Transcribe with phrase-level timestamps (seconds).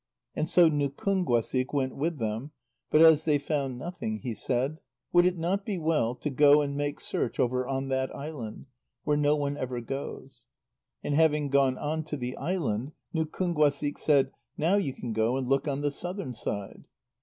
[0.35, 2.53] And so Nukúnguasik went with them,
[2.89, 4.79] but as they found nothing, he said:
[5.13, 8.65] "Would it not be well to go and make search over on that island,
[9.03, 10.47] where no one ever goes?"
[11.03, 15.67] And having gone on to the island, Nukúnguasik said: "Now you can go and look
[15.67, 16.87] on the southern side."